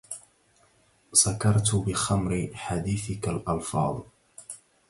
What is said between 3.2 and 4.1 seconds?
الألفاظ